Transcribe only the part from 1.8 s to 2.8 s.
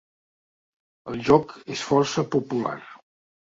força popular.